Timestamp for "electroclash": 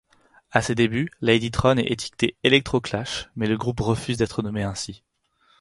2.43-3.29